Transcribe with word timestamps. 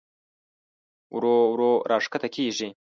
ورو 1.15 1.35
ورو 1.51 1.71
راښکته 1.89 2.27
کېږي. 2.35 2.69